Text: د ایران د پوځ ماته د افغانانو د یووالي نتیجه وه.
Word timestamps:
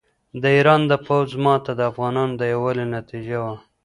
د 0.41 0.43
ایران 0.57 0.81
د 0.91 0.93
پوځ 1.05 1.29
ماته 1.43 1.71
د 1.75 1.81
افغانانو 1.91 2.33
د 2.39 2.41
یووالي 2.53 2.85
نتیجه 2.97 3.37
وه. 3.43 3.55